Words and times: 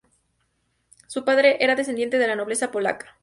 Su 1.05 1.23
padre 1.25 1.57
era 1.63 1.75
descendiente 1.75 2.17
de 2.17 2.25
la 2.25 2.35
nobleza 2.35 2.71
polaca. 2.71 3.19